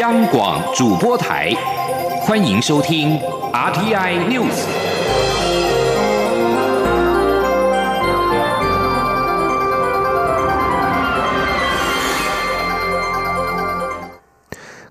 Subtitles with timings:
[0.00, 1.52] 央广主播台，
[2.20, 3.18] 欢迎收听
[3.52, 4.64] RTI News。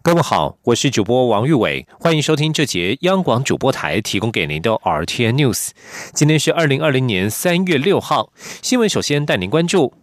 [0.01, 5.69] 各位好，我是主播王玉伟，欢迎收听这节央广主播台提供给您的 RTI News。
[6.13, 9.94] 今天是二零二零年三月六号，新闻首先带您关注，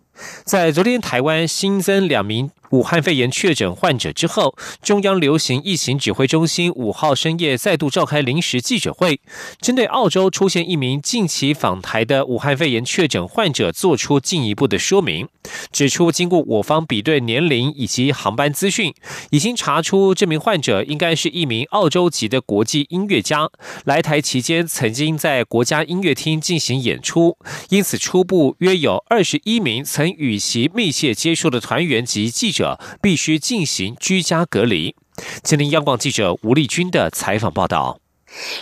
[0.45, 2.50] 在昨天台湾新增两名。
[2.71, 9.21] 武汉肺炎确诊患者之后，中央流行疫情指挥中心五号深夜再度召开临时记者会，
[9.61, 15.29] 针对澳洲出现一名近期访台的武汉肺炎确诊患者，做出进一步的说明，
[15.71, 18.93] 指出经过我方比对年龄以及航班资讯，
[19.31, 23.49] 已经查出这名患者应该是一名澳洲籍的国际音乐家，
[23.85, 27.36] 来台期间曾经在国家音乐厅进行演出，
[27.69, 32.64] 因此初步约有二十一名曾与其密切接触的团员及记者。
[33.03, 34.95] 必须进行居家隔离。
[35.42, 38.00] 吉林，央广记者吴丽君的采访报道。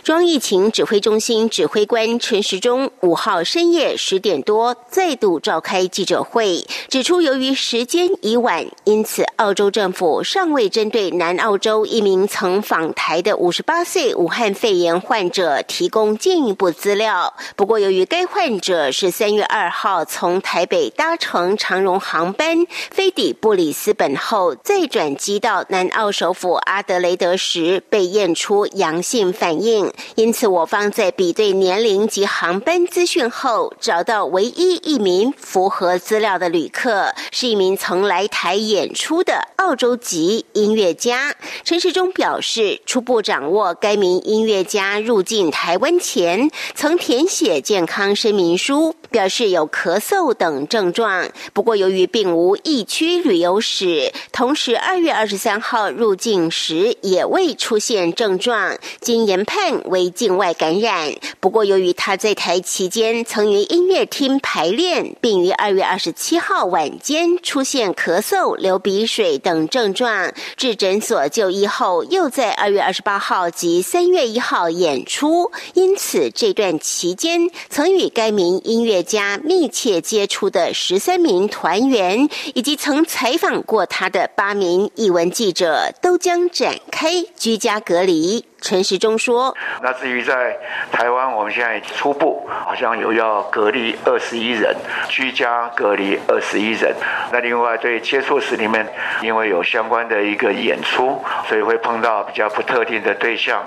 [0.03, 17.33] 中疫情指挥中心指挥官陈时中五号深夜十点多再度召开记者会，指出由于时间已晚，因此澳洲政府尚未针对南澳洲一名曾访台的五十八岁武汉肺炎患者提供进一步资料。
[17.57, 29.62] 不过，由于该患者是三月二号从台北搭乘长荣航班飞抵布里斯本后，再转机到南澳首府阿德雷德时被验出阳性反应。
[29.63, 41.35] 应，因此我方在比对年龄及航班资讯后，找到唯一一名符合资料的旅客，是一名曾来台演出的澳洲籍音乐家。
[41.65, 51.29] 陈世忠表示，初步掌握该名音乐家入境台湾前，曾填写健康声明书，表示有咳嗽等症状。
[51.53, 59.43] 不过，由于并无疫区旅游史，同时二月二十三号入境时也未出现症状，经研。
[59.45, 88.45] 判为境外感染，不过由于他在台期间曾于音乐厅排练，并于二月二十七号晚间出现咳嗽、流鼻水等症状，至诊所就医后，又在二月二十八号及三月一号演出，因此这段期间曾与该名音乐家密切接触的十三名团员，以及曾采访过他的八名译文记者，都将展开居家隔离。
[88.61, 90.57] 陈时中说：“那至于在
[90.93, 94.73] 台湾，我们现在初步好像有要隔离二十一人，
[95.09, 96.95] 居家隔离二十一人。
[97.33, 98.87] 那另外对接触史里面，
[99.21, 103.65] 因为有相关的一个演出，所以会碰到比较不特定的对象。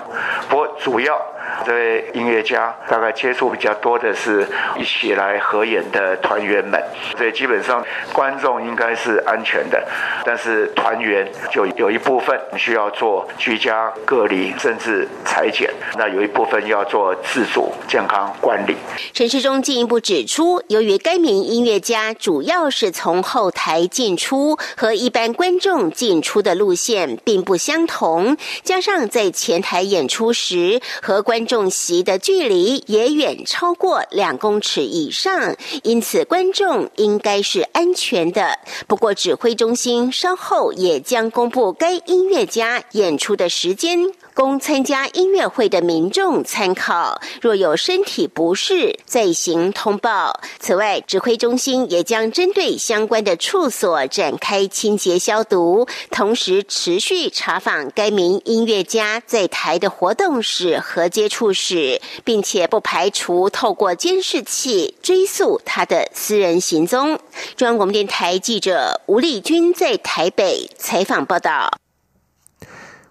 [0.48, 1.20] 不过主要。”
[1.66, 4.46] 这位音乐家大概接触比较多的是
[4.78, 6.80] 一起来合演的团员们，
[7.18, 9.84] 所以基本上观众应该是安全的，
[10.24, 15.68] 但是团员就有一部分需要做居家隔离，甚至裁剪，
[15.98, 18.76] 那有一部分要做自主健康管理。
[19.12, 38.58] 陈世忠进一步指出，由于该名音乐家主要是从后台进出，和一般观众进出的路线并不相同，加上在前台演出时和观众众席的距离也远超过两公尺以上，因此观众应该是安全的。
[38.86, 44.12] 不过，指挥中心稍后也将公布该音乐家演出的时间。
[44.36, 50.38] 供参加音乐会的民众参考，若有身体不适，再行通报。
[50.58, 67.18] 此外，指挥中心也将针对相关的处所展开清洁消毒，同时持续查访该名音乐家在台的活动史和接触史，并且不排除透过监视器追溯他的私人行踪。
[67.56, 71.70] 中央广播电台记者吴丽君在台北采访报道。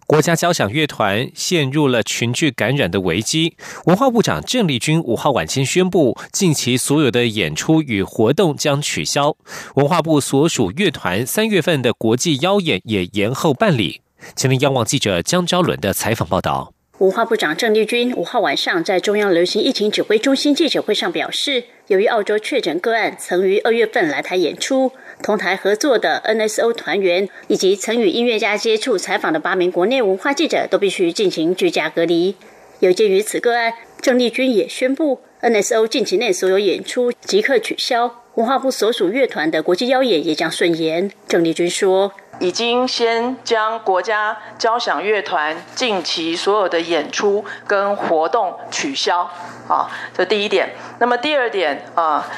[0.08, 3.56] 国家交响乐团陷入了群聚感染的危机。
[3.86, 9.36] 文化部长郑丽君五号晚间宣布，近期所有的演出与活动将取消。
[9.74, 14.02] 文化部所属乐团三月份的国际邀演也延后办理。
[14.36, 16.72] 请听央望记者江昭伦的采访报道。
[17.00, 24.92] 文化部长郑丽君五号晚上在中央流行疫情指挥中心记者会上表示，由于澳洲确诊个案曾于二月份来台演出。
[25.22, 32.36] 同台合作的 NSO 团员以及曾与音乐家接触采访的八名国内文化记者都必须进行居家隔离。
[32.80, 41.10] 有鉴于此个案，郑丽君也宣布 NSO 近期内所有演出即刻取消，文化部所属乐团的国际邀演也将顺延。
[41.28, 49.22] 郑丽君说：“已经先将国家交响乐团近期所有的演出跟活动取消。
[49.68, 50.74] 啊，这第一点。
[51.00, 52.30] 那么第二点啊，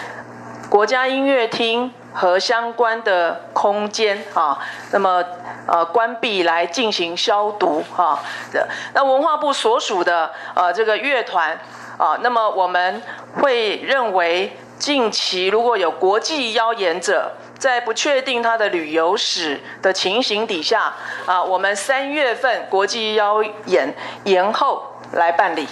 [0.70, 4.58] 国家音乐厅。”和相关的空间啊，
[4.92, 5.24] 那么
[5.68, 8.20] 呃关闭来进行消毒哈。
[8.96, 11.56] 那文化部所属的呃这个乐团
[11.98, 13.02] 啊，那么我们
[13.36, 17.32] 会认为近期如果有国际邀演者。
[17.58, 20.94] 在不确定他的旅游史的情形底下，
[21.26, 24.84] 啊，我们三月份国际邀演延后
[25.14, 25.68] 来办理。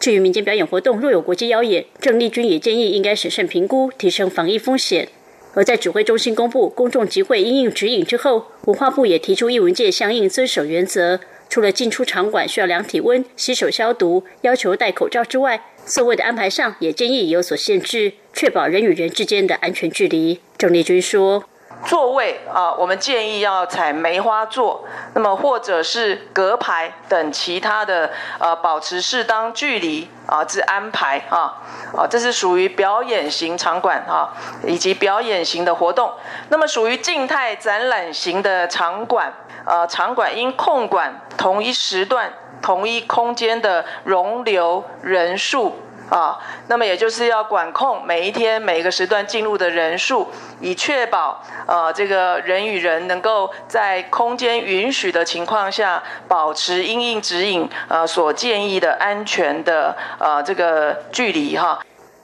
[0.00, 5.08] 至于民间表演活动若有国际邀演，郑丽君也建议应该审慎评估，提升防疫风险。
[5.54, 15.62] 而在指挥中心公布公众集会应用指引之后，文化部也提出一文件相应遵守原则，除了进出场馆需要量体温、洗手消毒、要求戴口罩之外。
[15.86, 20.38] 座位的安排上也建议有所限制，确保人与人之间的安全距离。
[20.58, 21.44] 郑丽君说
[21.84, 24.84] ：“座位啊，我们建议要采梅花座，
[25.14, 31.62] 那么或者是隔排等其他的呃，保持适当距离啊之安排啊
[31.96, 34.34] 啊，这是属于表演型场馆啊，
[34.66, 36.12] 以及表演型的活动。
[36.48, 39.32] 那么属于静态展览型的场馆，
[39.64, 46.38] 呃，场馆应控管同一时段。”同一空间的容留人数啊，
[46.68, 50.28] 那么也就是要管控每一天每一个时段进入的人数，
[50.60, 61.78] 以确保呃这个人与人能够在空间允许的情况下，保持因应指引呃所建议的安全的呃这个距离哈。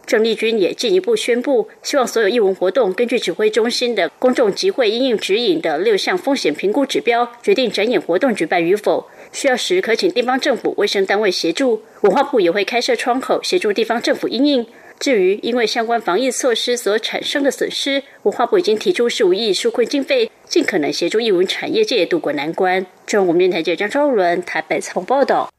[0.06, 9.08] 郑丽君也进一步宣布，希望所有艺文活动根据指挥中心的公众集会因应指引的六项风险评估指标，决定展演活动举办与否。
[9.34, 14.64] 需要时可请地方政府卫生单位协助，文化部也会开设窗口协助地方政府应应。
[15.00, 22.86] 至于因为相关防疫措施所产生的损失，文化部已经提出十五亿纾困经费，尽可能协助艺文产业界渡过难关。
[23.04, 25.50] 中央电台记者张昭伦台北采访报道。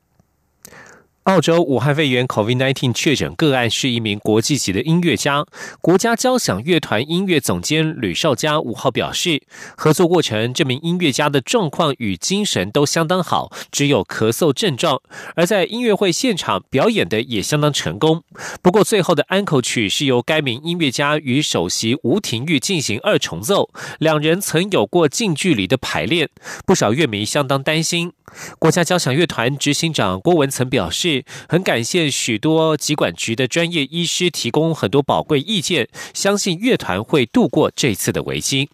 [1.25, 5.43] 澳洲武汉肺炎 （COVID-19） 确诊个案是一名国际级的音乐家，
[5.81, 9.41] 国家交响乐团音乐总监吕少佳五号表示，
[9.75, 15.01] 合作过程这名音乐家的状况与精神都相当好，只有咳嗽症状，
[15.35, 18.21] 而在音乐会现场表演的也相当成功。
[18.61, 26.29] 不过，最后的安口曲是由该名音乐家与首席吴廷玉进行二重奏，两人曾有过近距离的排练，
[26.67, 28.13] 不少乐迷相当担心。
[28.59, 31.14] 国家交响乐团执行长郭文曾表示，
[31.47, 38.69] 很感谢许多疾管局的专业医师提供很多宝贵意见，相信乐团会度过这次的危机。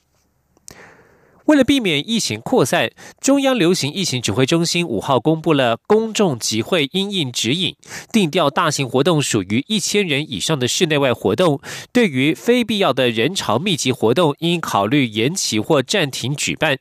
[1.45, 7.75] 为了避免疫情扩散，中央流行疫情指挥中心五号公布了公众集会应应指引，
[8.11, 11.59] 定调大型活动属于一千人以上的室内外活动，
[11.91, 16.77] 对于非必要的人潮密集活动，应考虑延期或暂停举办。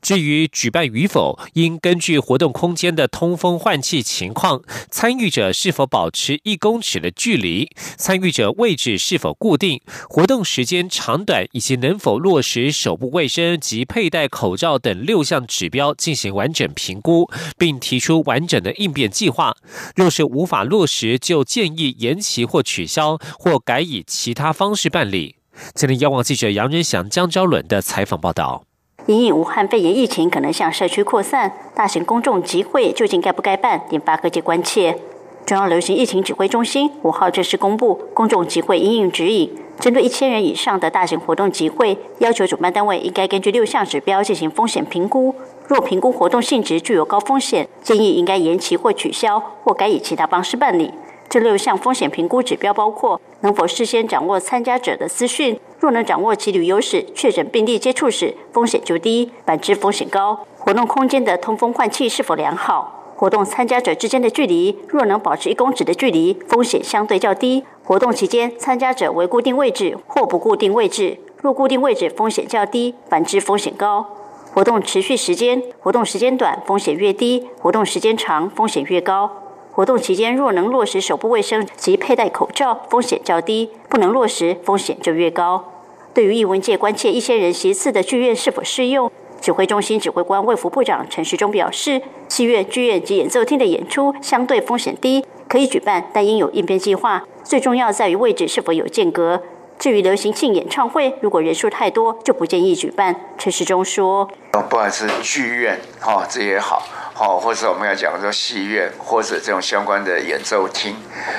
[0.00, 19.56] 至于举办与否，应根据活动空间的通风换气情况、参与者是否保持一公尺的距离、参与者位置是否固定、活动时间长短以及能否落实手部卫生及配佩戴口罩等六项指标进行完整评估，并提出完整的应变计划。
[19.96, 25.36] 若是无法落实，就建议延期或取消，或改以其他方式办理。
[25.74, 28.66] 今天，央望记者杨仁祥、江昭伦的采访报道。
[29.06, 34.98] 因应武汉肺炎疫情可能向社区扩散，大型公众集会究竟该不该办，引发各界关切。
[35.46, 39.50] 中央流行疫情指挥中心五号正式公布公众集会因应指引，
[39.80, 45.34] 针对一千人以上的大型活动集会，要求主办单位应该根据六项指标进行风险评估。
[45.66, 50.92] 若评估活动性质具有高风险，建议应该延期或取消，或改以其他方式办理。
[51.28, 55.58] 这六项风险评估指标包括：能否事先掌握参加者的资讯？
[55.80, 60.46] 若能掌握其旅游史、确诊病例接触史，风险就低；反之，风险高。
[60.58, 63.00] 活动空间的通风换气是否良好？
[63.16, 67.64] 活动参加者之间的距离，若能保持一公尺的距离，风险相对较低。
[67.86, 74.06] 活动期间，参加者为固定位置或不固定位置，若固定位置，风险较低；反之，风险高。
[74.54, 79.30] 活动持续时间，活动时间短，风险越低；活动时间长，风险越高。
[79.70, 85.66] 活动期间若能落实手部卫生及佩戴口罩，风险较低；不能落实，风险就越高。
[86.14, 89.10] 对于艺文界关切一些人席次的剧院是否适用，
[89.42, 97.24] 指挥中心指挥官卫福部长陈时中表示，戏院、剧院及演奏厅的演出相对风险低，可以举办，但应有应变计划。
[97.42, 99.42] 最重要在于位置是否有间隔。
[99.78, 103.14] 至于流行性演唱会，如果人数太多，就不建议举办。
[103.36, 106.82] 陈时中说：“不管是剧院，哈，这也好。”
[107.16, 110.96] 好，或者我们要讲说戏院，或者这种相关的演奏厅，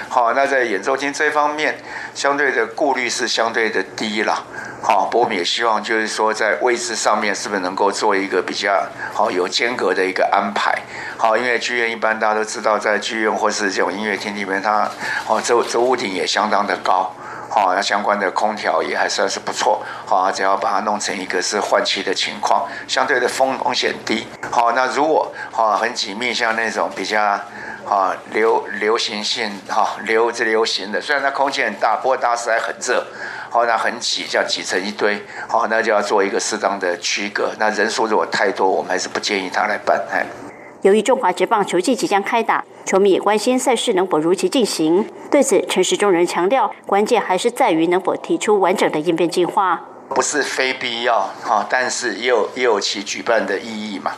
[0.07, 1.77] 好，那在演奏厅这方面，
[2.13, 4.41] 相对的顾虑是相对的低了。
[4.81, 10.73] 好，我们也希望就是说在位置上面是不是能够做一个比较好有间隔的一个安排。
[11.17, 14.89] 好，因为剧院一般大家都知道，在剧院或是这种音乐厅里面，它
[15.27, 17.13] 哦，这这屋顶也相当的高。
[17.55, 24.27] 好，那相关的空调也还算是不错，好，只要把它弄成一个是换气的情况，相对的风风险低。
[24.51, 27.21] 好，那如果好很紧密，像那种比较
[27.87, 33.01] 啊流流行性哈流着流行的，虽然它空气很大，不过当时还很热，
[33.49, 37.53] 好，那很挤，这样挤成一堆，好，那就要做一个适当的区隔。
[37.57, 40.25] 那人数如果太多，我们还是不建议他来办，哎。
[40.85, 45.03] 由于中华职棒球季即将开打，球迷也关心赛事能否如期进行。
[45.31, 49.81] 对此，陈时中人强调，关键还是在于能否提出完整的应变计划。
[50.09, 54.11] 不是非必要哈，但是也有也有其举办的意义嘛。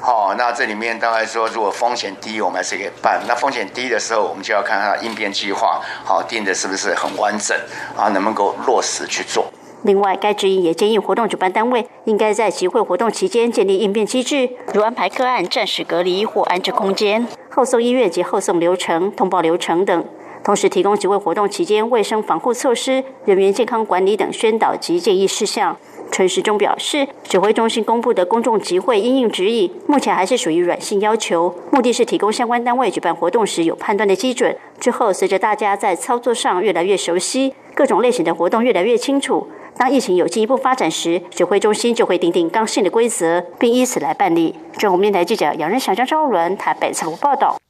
[0.00, 3.20] 好，那这里面当然说，如果风险低，我们还是可以办。
[3.28, 7.54] 那风险低的时候，我们就要看它应变计划，好定的是不是很完整
[7.94, 9.52] 啊，能不能够落实去做。
[9.86, 20.04] 另外，该指引也建议活动主办单位应该在集会活动期间建立应变机制，如安排个案暂时隔离或安置空间、后送医院及后送流程、通报流程等，
[20.42, 25.76] 同时提供集会活动期间卫生防护措施、人员健康管理等宣导及建议事项。
[26.10, 34.56] 陈时中表示，指挥中心公布的公众集会应应指引，目前还是属于软性要求，目的是提供相关单位举办活动时有判断的基准。
[34.80, 39.48] 之后，随着大家在操作上越来越熟悉，各种类型的活动越来越清楚。
[39.78, 44.54] 当疫情有进一步发展时，指挥中心就会订定刚性的规则，并依此来办理。
[44.78, 47.60] 中国面台记者杨仁祥、张昭伦台北采访报道。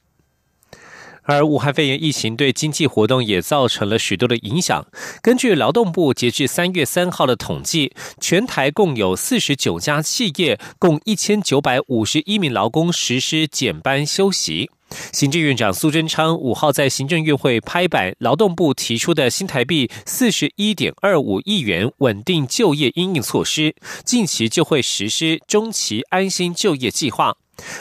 [1.23, 4.87] 而武汉肺炎疫情对经济活动也造成了许多的影响。
[5.21, 14.71] 根据劳动部截至三月三号的统计，全台共有四十九家企业，共一千九百五十一名劳工实施减班休息。
[15.11, 23.75] 行政院长苏贞昌五号在行政院会拍板，劳动部提出的新台币四十一点二五亿元稳定就业应应措施，
[24.05, 27.35] 近期就会实施中期安心就业计划，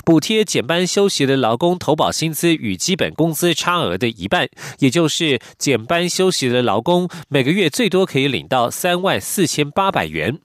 [0.04, 4.48] 补贴减班休息的劳工投保薪资与基本工资差额的一半，
[4.78, 10.40] 也就是减班休息的劳工每个月最多可以领到三万四千八百元。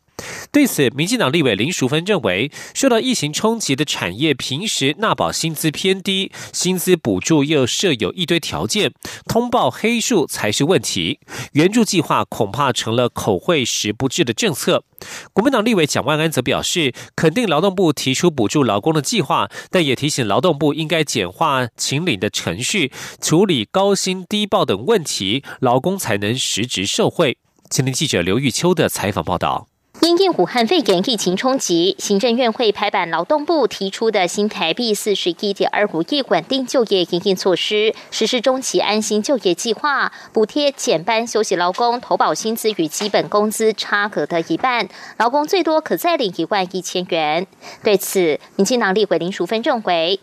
[0.52, 8.92] 对此，民进党立委林淑芬认为，受到疫情冲击的产业平时纳保薪资偏低，薪资补助又设有一堆条件，
[9.26, 11.22] 通报黑数才是问题。
[11.54, 14.84] 援助计划恐怕成了口惠实不至的政策。
[15.32, 22.92] 国民党立委蒋万安则表示，肯定劳动部提出补助劳工的计划，但也提醒劳动部应该简化请领的程序，
[23.22, 27.38] 处理高薪低报等问题，劳工才能实质受惠。
[27.70, 29.71] 今天记者刘玉秋的采访报道。
[30.12, 47.48] 因应武汉肺炎疫情冲击，行政院会拍板劳动部提出的新台币四十一点二五亿稳定就业营运措施，实施中期安心就业计划，补贴减班休息劳工投保薪资与基本工资差额的一半，劳工最多可再领一万一千元。
[47.82, 50.20] 对此，民进党立委林淑芬认为，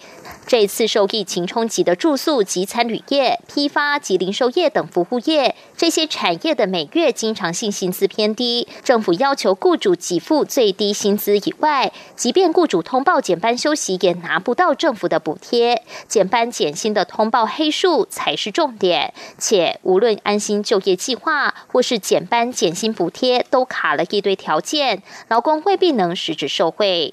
[0.49, 15.83] 这次受疫情冲击的住宿及餐旅业、批发及零售业等服务业，这些产业的每月经常性薪资偏低，政府要求雇主给付最低薪资以外，即便雇主通报减班休息，也拿不到政府的补贴。
[16.09, 27.12] 减班减薪的通报黑数才是重点，且无论安心就业计划或是减班减薪补贴，都卡了一堆条件，劳工未必能实质受惠。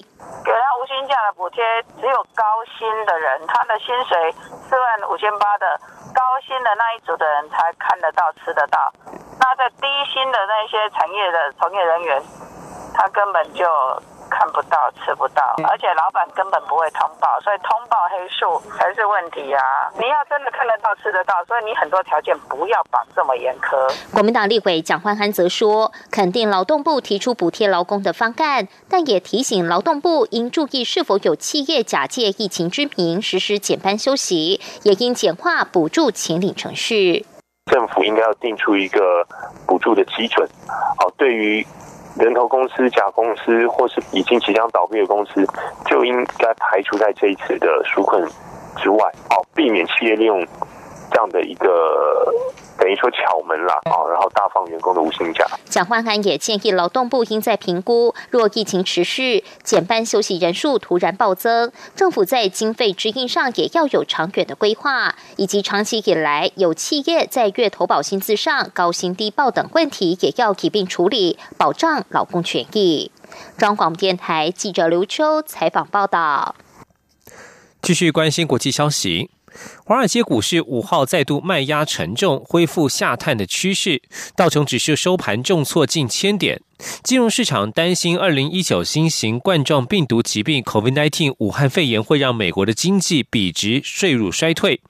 [1.06, 1.64] 给他无薪假的补贴，
[2.00, 2.44] 只有高
[2.78, 4.32] 薪的人，他的薪水
[4.68, 5.78] 四万五千八的
[6.12, 8.92] 高薪的那一组的人才看得到、吃得到。
[9.38, 12.22] 那在低薪的那些产业的从业人员，
[12.94, 13.66] 他根本就。
[14.28, 19.58] 看不到，吃不到，而且老板根本不会通报，所以通报黑数才是问题呀！
[19.94, 23.92] 你要真的看得到、吃得到，所以你很多条件不要绑这么严苛。
[24.12, 37.26] 国民党立委蒋焕安则说，肯定劳动部提出补贴劳工的方案，但也提醒劳动部应注意是否有企业假借疫情之名实施减班休息，也应简化补助请领程序。
[37.70, 39.26] 政府应该要定出一个
[39.66, 40.48] 补助的基准，
[40.98, 41.66] 好，对于。
[42.18, 45.46] 人头公司、假公司，或是已经即将倒闭的公司，
[45.86, 48.22] 就应该排除在这一次的纾困
[48.76, 50.44] 之外，好，避免企业利用
[51.10, 52.32] 这样的一个。
[52.78, 55.46] 等于说巧门了啊，然后大放员工的无薪假。
[55.64, 73.10] 蒋焕安也建议劳动部应在评估，若疫情持续，减班休息人数突然暴增，政府在经费支应上也要有长远的规划，以及长期以来有企业在月投保薪资上高薪低报等问题，也要一并处理，保障劳工权益。
[73.58, 76.54] 中广电台记者刘秋采访报道。
[77.82, 79.30] 继续关心国际消息。
[79.88, 84.02] 华尔街股市五号再度卖压沉重，恢复下探的趋势。
[84.34, 86.60] 道琼指数收盘重挫近千点，
[87.04, 94.80] 金融市场担心二零一九新型冠状病毒疾病 （COVID-19） 武汉肺炎会让美国的经济笔直坠入衰退。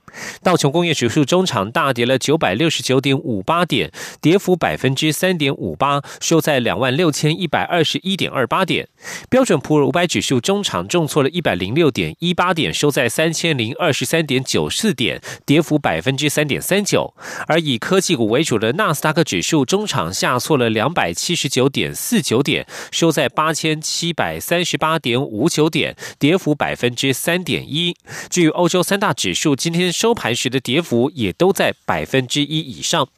[0.42, 8.88] 道琼工业指数中场大跌了九百六十九点五八点，跌幅百分之三点五八，收在两万六千一百二十一点二八点。
[9.28, 17.12] 标准普尔五百指数中场重挫了一百零六点一八点，收在三千零二十三点九四点，跌幅百分之三点三九。
[17.48, 27.96] 而以科技股为主的纳斯达克指数中场下挫了两百七十九点四九点，收在八千七百三十八点五九点，跌幅百分之三点一。
[28.30, 29.92] 据欧洲三大指数，今天。
[29.96, 33.08] 收盘时的跌幅也都在百分之一以上。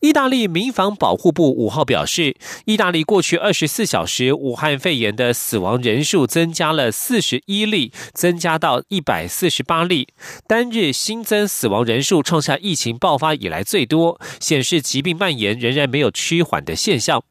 [0.00, 2.36] 意大利民防保护部五号表示，
[2.66, 10.06] 意大利过去二十四小时武汉肺炎的死亡人数增加了四十一例，增加到一百四十八例，
[10.46, 17.24] 单日新增死亡人数创下疫情爆发以来最多，显示疾病蔓延仍然没有趋缓的现象。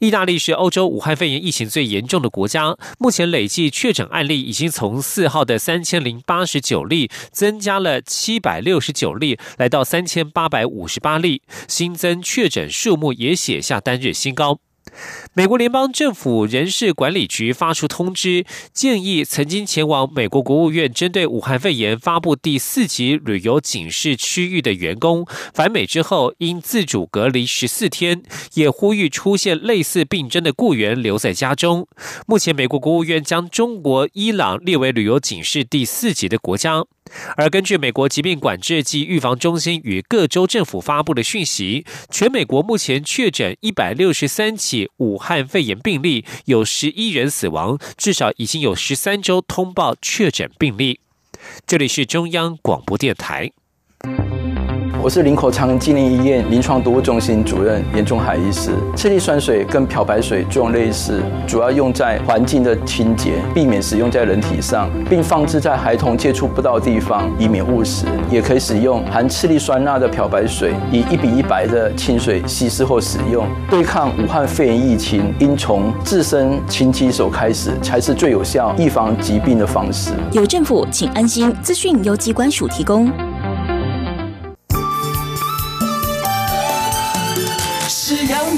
[0.00, 14.58] 意大利是欧洲武汉肺炎疫情最严重的国家，目前累计确诊案例已经从四号的三千零八十九例增加了七百六十九例，来到三千八百五十八例，新增确诊数目也写下单日新高。
[15.32, 28.22] 美国联邦政府人事管理局发出通知，建议曾经前往美国国务院针对武汉肺炎发布第四级旅游警示区域的员工，返美之后应自主隔离十四天。
[28.54, 31.88] 也呼吁出现类似病症的雇员留在家中。
[32.26, 36.84] 目前，美国国务院将中国、伊朗列为旅游警示第四级的国家。
[37.36, 51.00] 而根据美国疾病管制及预防中心与各州政府发布的讯息，全美国目前确诊一百六十三起武汉肺炎病例，有十一人死亡，至少已经有十三州通报确诊病例。
[51.66, 53.52] 这里是中央广播电台。
[55.04, 58.70] 我是林口长庚纪念医院临床毒物中心主任严仲海医师。
[58.96, 68.06] 次氯酸水跟漂白水作用类似，主要用在环境的清洁，避免使用在人体上，并放置在孩童接触不到的地方，以免误食。
[68.30, 73.46] 也可以使用含次氯酸钠的漂白水，以一比一百的清水稀释后使用。
[73.68, 80.12] 对抗武汉肺炎疫情，应从自身清洗手开始，才是最有效预防疾病的方式。
[80.32, 81.54] 有政府，请安心。
[81.60, 83.12] 资讯由机关署提供。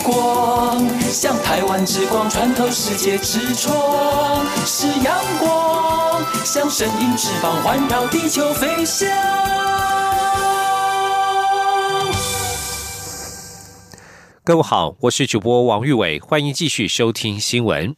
[0.07, 9.09] 光，像台湾之光穿透世界之窗；是阳光，像神鹰翅膀环绕地球飞翔。
[14.45, 17.97] 各位好，我是主播王玉伟，欢迎继续收听新闻。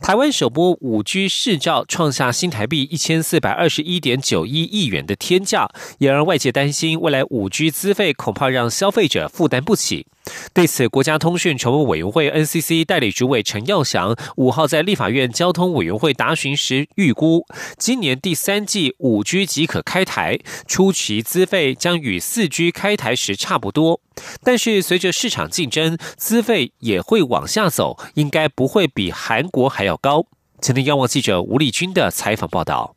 [0.00, 5.68] 台湾首波五 G 市照创下新台币一千四百二十一点九一亿元的天价，
[5.98, 10.06] 也让外界担心未来五 G 资费恐怕让消费者负担不起。
[10.52, 17.46] 对此，国家通讯筹委委员会 NCC 代理主委陈耀祥五号在立法院交通委员会答询时预估，
[17.78, 24.00] 今年第三季五 G 即可开台，初期资费将与四 G 开台时差不多。
[24.42, 30.26] 但是随着市场竞争，资费也会往下走，应该不会比韩国还要高。
[30.60, 32.95] 前天央望记者吴立军的采访报道。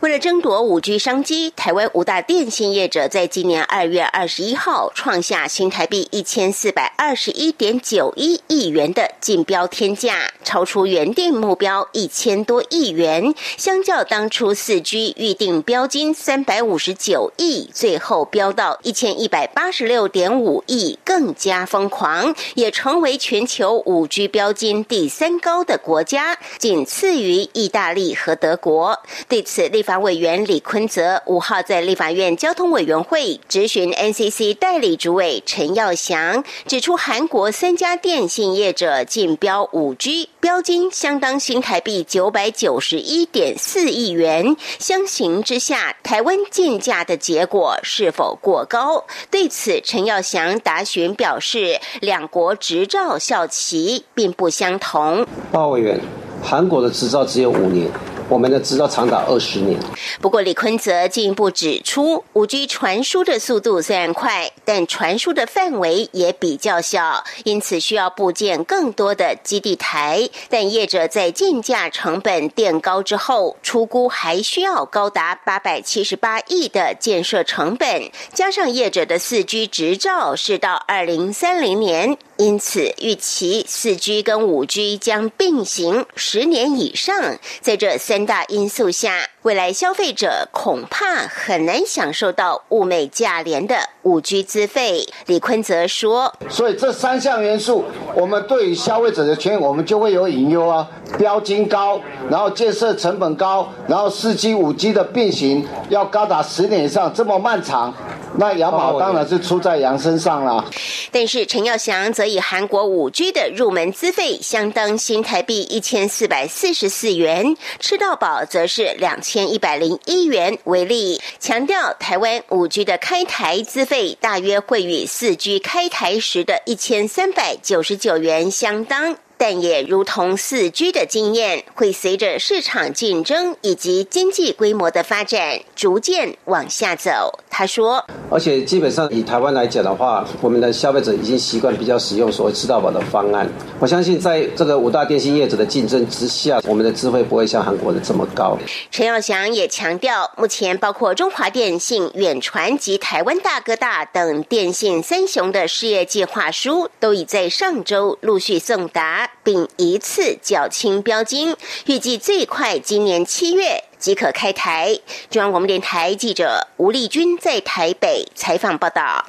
[0.00, 13.34] 为了争夺五 G 商机，台湾五大电信业者在今年二月二十一号创下新台币一千四百二十一点九一亿元的竞标天价，超出原定目标一千多亿元。
[13.56, 28.98] 相较当初四 G 预定标金三百五十九亿，最后标到一千一百八十六点五亿，更加疯狂，也成为全球五 G 标金第三高的国家，仅次于意大利和德国。
[29.28, 49.04] 对此，立法委员李坤泽五号在立法院交通委员会质询 NCC 代理主委陈耀祥，指出韩国三家电信业者竞标五 G 标金相当新台币九百九十一点四亿元，相形之下，台湾竞价的结果是否过高？
[49.30, 55.26] 对此，陈耀祥答询表示，两国执照效期并不相同。
[55.50, 56.00] 鲍委员，
[56.42, 57.88] 韩国的执照只有五年。
[58.28, 59.78] 我们的执照长达二十年。
[60.20, 70.28] 不过，李坤泽进一步指出，五 G 传输的速度虽然快，但传输的范围也比较小，因此需要部建更多的基地台。
[70.48, 78.10] 但业者在建价成本垫高之后，出估还需要高达八百七十八亿的建设成本。
[78.32, 87.38] 加上业者的四 G 执照是到二零三零年，因此预期四 G 跟五 G 将并行十年以上。
[87.60, 95.06] 在这三大因素下，未来消费者恐怕很难享受到物美价廉的五 G 资费。
[95.26, 100.88] 李坤则说：“所以这三项元素，我们对于消费者的权益，我们就会有隐忧啊。
[101.16, 107.94] 标金高，然后建设成本高，然后四 G、五 G 的并行要高达十年以上，这么漫长。”
[108.38, 110.64] 那羊毛当然是出在羊身上了。
[111.12, 129.16] 但是陈耀祥则以韩国五 G 的入门资费相当新台币一千四百四十四元，吃到饱则是两千一百零一元为例，强调台湾五 G 的开台资费大约会与四 G 开台时的一千三百九十九元相当。
[129.46, 137.40] 但也如同四 G 的经验，会随着市场竞争以及经济规模的发展，逐渐往下走。
[137.50, 138.02] 他说
[138.32, 143.46] ：“而且基本上以台湾来讲的话，我们的消费者已经习惯比较使用所谓吃到饱的方案。
[143.78, 148.56] 我相信在这个五大电信业者的竞争之下，我们的智慧不会像韩国的这么高。”
[148.90, 159.32] 陈耀祥也强调，目前包括中华电信、远传及台湾大哥大等电信三雄的事业计划书，都已在上周陆续送达。
[159.42, 164.98] 并一次缴清标金，预计最快今年七月即可开台。
[165.30, 169.26] 中央广播电台记者吴丽君在台北采访报道。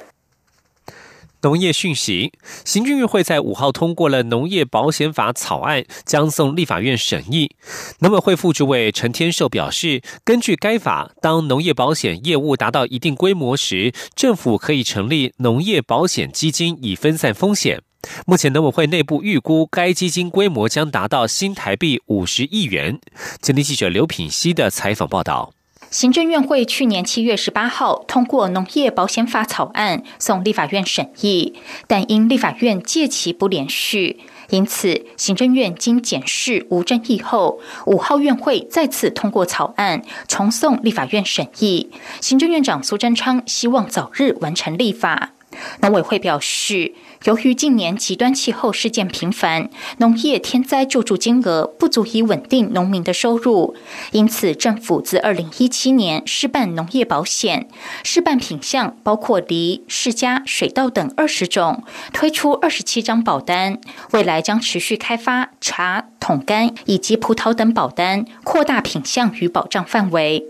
[1.42, 2.32] 农业讯息：
[2.64, 7.54] 行政院会在五号通过了农业保险法草案，将送立法院审议。
[8.00, 17.80] 农委会副主委陈天寿表示，根据该法，当农业保险业务达到一定规模时，政府可以成立农业保险基金以分散风险。
[18.24, 22.98] 目前农委会内部预估，该基金规模将达到新台币五十亿元。
[23.40, 25.52] 今天记者刘品熙的采访报道。
[25.90, 31.54] 行政院会去年七月十八号通过农业保险法草案，送立法院审议，
[31.86, 41.90] 但因立法院届期不连续，因此行政院经检视无争议后，五号院会再次通过草案，重送立法院审议。
[42.20, 45.32] 行政院长苏贞昌希望早日完成立法。
[45.80, 46.94] 农委会表示。
[47.26, 53.74] 由于近年极端气候事件频繁，农业天灾救助金额不足以稳定农民的收入，
[54.12, 57.68] 因此政府自二零一七年试办农业保险，
[58.04, 63.80] 试办品项包括梨、释迦、水稻等二十种，推出二十七张保单，
[64.12, 70.46] 未来将持续开发茶、桶柑以及葡萄等保单，扩大品项与保障范围。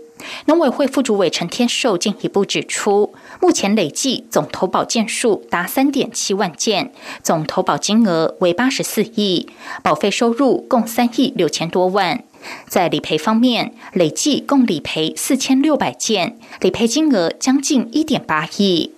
[0.47, 6.91] 农委会副主委陈天寿进一步指出，目前累计总投保件数达三点七万件，
[7.23, 9.47] 总投保金额为八十四亿，
[9.83, 12.23] 保费收入共三亿六千多万。
[12.67, 18.91] 在理赔方面，累计共理赔四千六百件，理赔金额将近一点八亿。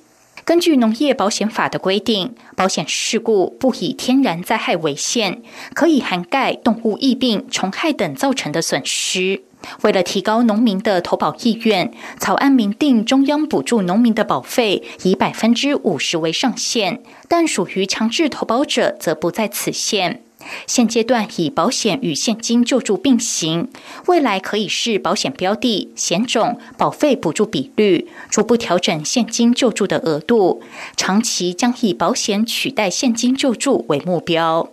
[0.46, 9.44] 根据农业保险法的规定，保险事故不以天然灾害为限，可以涵盖动物疫病、虫害等造成的损失。
[9.82, 20.24] 为了提高农民的投保意愿，草案明定中央补助农民的保费以百分之五十为上限，但属于强制投保者则不在此限。
[20.66, 23.68] 现阶段以保险与现金救助并行，
[24.08, 30.62] 未来可以视保险标的、险种、保费补助比率，逐步调整现金救助的额度。
[30.96, 34.70] 长期将以保险取代现金救助为目标。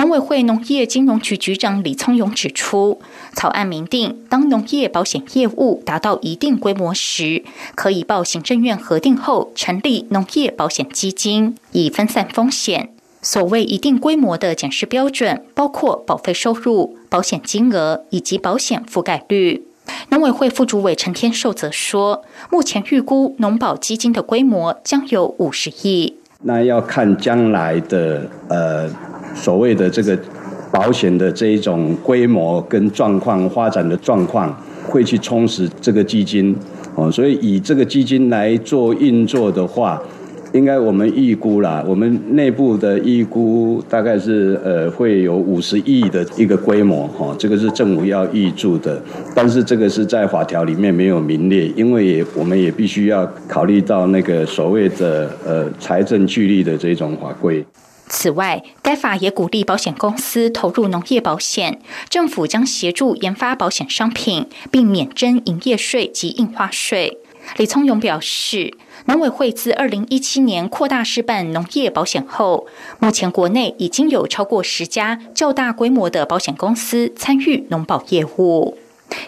[0.00, 3.02] 农委会农业金融局局长李聪勇指出，
[3.34, 12.88] 草案明定，当农业保险业务达到一定规模时，可以报行政院核定后成立农业保险基金，以分散风险。
[13.20, 19.66] 所谓一定规模的检视标准，包括保费收入、保险金额以及保险覆盖率。
[20.08, 26.16] 农委会副主委陈天寿则说，目前预估农保基金的规模将有五十亿。
[26.42, 28.88] 那要看将来的呃。
[29.34, 30.18] 所谓的这个
[30.72, 36.54] 保险的这一种规模跟状况发展的状况，会去充实这个基金
[36.94, 37.10] 哦。
[37.10, 40.00] 所以以这个基金来做运作的话，
[40.52, 47.34] 应该我们预估啦，我们内部的预估大概是呃会有五十亿的一个规模哈。
[47.38, 49.00] 这个是政府要预注的，
[49.34, 57.64] 但是这个是在法条里面没有名列，因为也我们也必须要考虑到那个所谓的呃财政距离的这种法规。
[58.12, 67.18] 此外，该法也鼓励保险公司投入农业保险，政府将协助研发保险商品，并免征营业税及印花税。
[67.56, 72.66] 李聪勇表示，农委会自二零一七年扩大试办农业保险后，
[72.98, 78.76] 目前国内已经有超过十家较大规模的保险公司参与农保业务。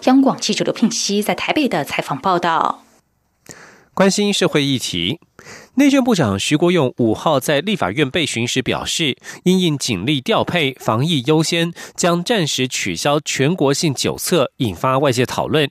[0.04, 2.82] 央广记者刘聘熙在台北的采访报道。
[3.94, 5.20] 关心社会议题。
[5.76, 15.70] 内政部长徐国勇五号在立法院被询时表示，因应警力调配、防疫优先，将暂时取消全国性酒测，引发外界讨论。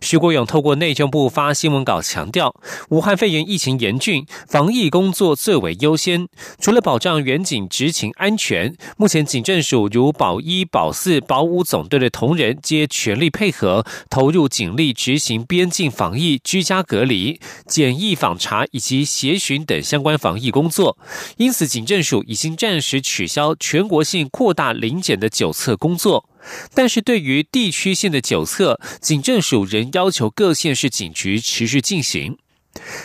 [0.00, 2.54] 徐国勇透过内政部发新闻稿强调，
[2.90, 6.28] 武汉肺炎疫情严峻，防疫工作最为优先。
[6.60, 20.96] 除了保障远警执勤安全，目前警政署如保一、保四、保五总队的同仁皆全力配合，投入警力执行边境防疫、居家隔离、检疫访查以及协巡等相关防疫工作。
[21.36, 26.28] 因此，警政署已经暂时取消全国性扩大临检的九测工作。
[26.74, 32.38] 但是对于地区性的酒测，警政署仍要求各县市警局持续进行。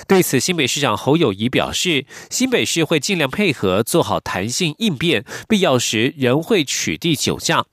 [0.07, 7.65] 对此，新北市长侯友谊表示，新北市会尽量配合，做好弹性应变，必要时仍会取缔酒驾。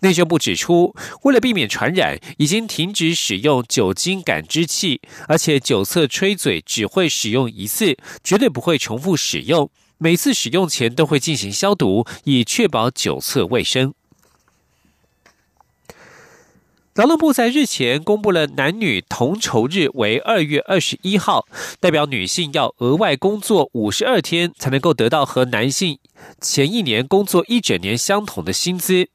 [0.00, 9.70] 内政部指出，为了避免传染，已经停止使用酒精感知器，而且酒测吹嘴只会使用一次，绝对不会重复使用。
[9.98, 13.94] 每次使用前都会进行消毒，以确保酒测卫生。
[16.94, 21.46] 劳动部在日前公布了男女同酬日为二月二十一号，
[21.80, 25.98] 代表女性要额外工作五十二天才能够得到和男性
[26.38, 29.08] 前一年工作一整年相同的薪资。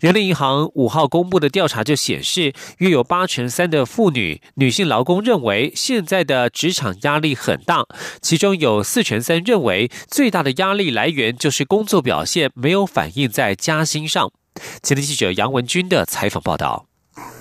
[0.00, 7.86] 人力银行五号公布的调查就显示，约有八成三的妇女女性劳工认为现在的职场压力很大，
[8.20, 14.32] 其中有四成三认为最大的压力来源就是工作表现没有反映在加薪上。
[14.82, 16.89] 前天记者杨文军的采访报道。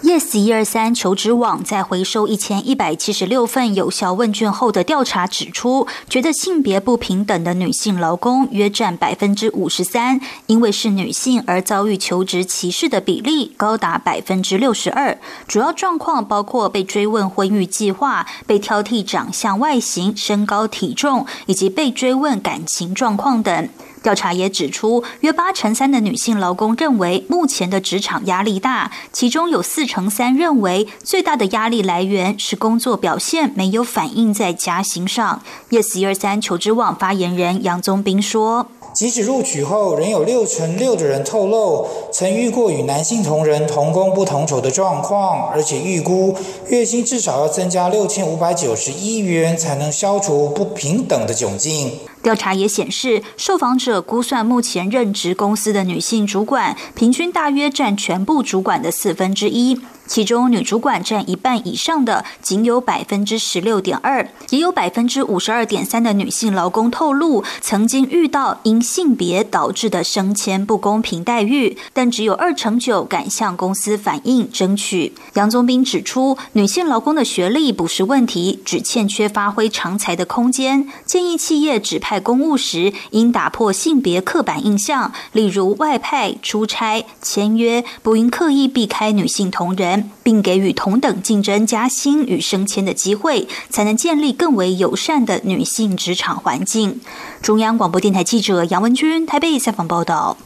[0.02, 15.18] Yes 一二三求职网在回收一千一百七十六份有效问卷后的调查指出，觉得性别不平等的女性劳工约占百分之五十三，因为是女性而遭遇求职歧视的比例高达百分之六十二。
[15.48, 23.70] 主要状况包括被追问婚育计划、被挑剔长相、外形、身高、体重，以及被追问感情状况等。
[24.02, 35.42] 调查也指出，约八成三的女性劳工认为目前的职场压力大，其中有四成三认为最大的压力来源是工作表现没有反映在加薪上。
[35.70, 38.72] Yes 一二三求职网发言人杨宗斌说。
[39.00, 46.36] 即使录取后，仍有六成六的人透露曾遇过与男性同仁同工不同酬的状况，而且预估
[46.68, 51.94] 月薪至少要增加六千五百九十一元，才能消除不平等的窘境。
[52.22, 59.80] 调查也显示，受访者估算目前任职公司的女性主管，平均大约占全部主管的四分之一。
[60.10, 75.14] 其中女主管占一半以上的仅有百分之十六点二，也有百分之五十二点三的女性劳工透露曾经遇到因性别导致的升迁不公平待遇，但只有二成九敢向公司反映争取。
[75.36, 80.90] 杨宗斌指出，女性劳工的学历不是问题，只欠缺发挥长才的空间。
[81.06, 89.99] 建议企业指派公务时应打破性别刻板印象，例如外派、出差、签约，不应刻意避开女性同仁。
[90.24, 97.02] 并给予同等竞争、加薪与升迁的机会，才能建立更为友善的女性职场环境。
[97.42, 100.38] 中央广播电台记者杨文君台北采访报道。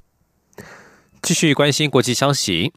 [1.21, 2.73] 继续关心国际消息，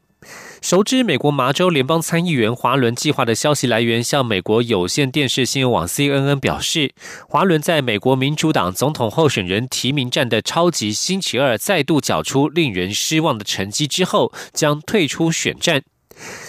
[0.62, 6.92] 熟知美国麻州联邦参议员华伦计划的消息来源向美国有线电视新闻网 CNN 表示，
[7.28, 15.82] 华伦在美国民主党总统候选人提名战的超级星期二再度缴出令人失望的成绩之后，将退出选战。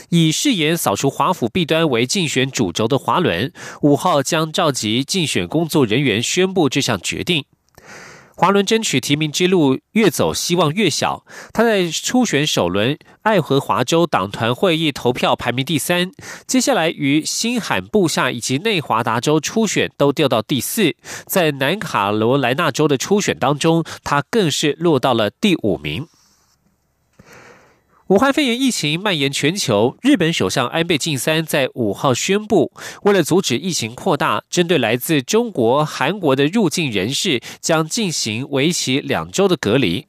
[0.10, 7.46] 以誓言扫除华府弊端为竞选主轴的华伦，五号将召集竞选工作人员宣布这项决定。
[8.40, 11.26] 华伦争取提名之路越走希望越小。
[11.52, 16.12] 他在初选首轮爱荷华州党团会议投票排名第三，
[16.46, 26.08] 接下来于新罕布夏以及内华达州初选都掉到第四，在南卡罗来纳州的初选当中，他更是落到了第五名。
[28.10, 40.08] 武汉肺炎疫情蔓延全球，日本首相安倍晋三在五号宣布，为了阻止疫情扩大，针对来自中国、韩国的入境人士将进行为期两周的隔离。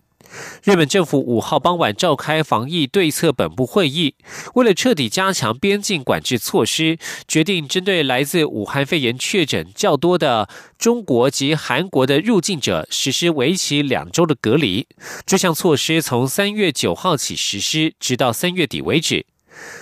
[0.65, 4.15] 日本政府五号傍晚召开防疫对策本部会议，
[4.55, 14.87] 为了彻底加强边境管制措施，决定针对来自武汉肺炎确诊较多的中国及韩国的入境者实施为期两周的隔离。
[15.25, 19.27] 这项措施从三月九号起实施，直到三月底为止。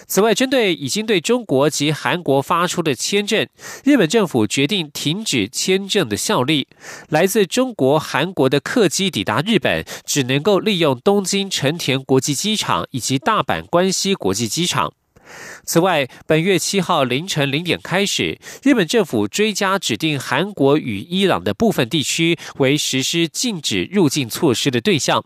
[0.06, 3.46] 此外，针对已经对中国及韩国发出的签证，
[3.84, 6.68] 日本政府决定停止签证的效力。
[7.08, 14.92] 来自中国、韩国的客机抵达日本，只能够利用东京成田国际机场以及大阪关西国际机场。
[15.64, 25.24] 此外，本月七号凌晨零点开始，日本政府追加指定韩国与伊朗的部分地区为实施禁止入境措施的对象。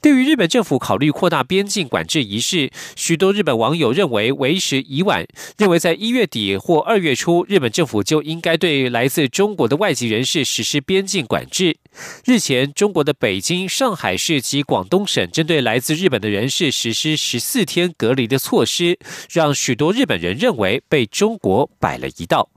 [0.00, 11.76] 对于日本政府考虑扩大边境管制一事，许多日本网友认为为时已晚，认为在一月底或二月初，日本政府就应该对来自中国的外籍人士实施边境管制。
[12.24, 22.50] 日前，中国的北京、上海市及广东省针对来自日本的人士实施十四天隔离的措施，让许多日本人认为被中国摆了一道。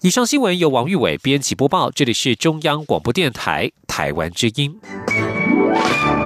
[0.00, 4.80] 以上新闻由王玉伟编辑播报，这里是中央广播电台台湾之音。